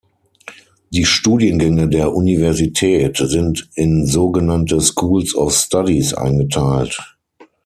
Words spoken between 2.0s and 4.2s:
Universität sind in